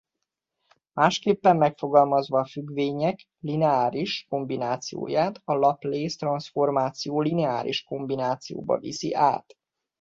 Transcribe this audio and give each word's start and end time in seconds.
Másképpen 0.93 1.57
megfogalmazva 1.57 2.39
a 2.39 2.45
függvények 2.45 3.27
lineáris 3.39 4.25
kombinációját 4.29 5.41
a 5.43 5.53
Laplace-transzformáció 5.53 7.21
lineáris 7.21 7.83
kombinációba 7.83 8.77
viszi 8.79 9.13
át. 9.13 9.53